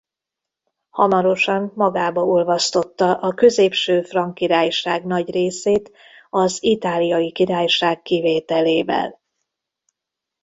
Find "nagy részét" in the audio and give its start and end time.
5.05-5.91